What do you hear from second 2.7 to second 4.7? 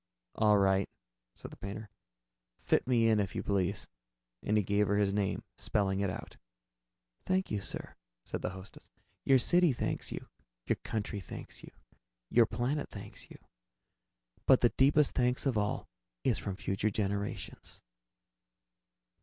me in, if you please." And he